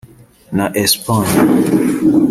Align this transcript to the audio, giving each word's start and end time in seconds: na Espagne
na 0.55 0.65
Espagne 0.83 1.35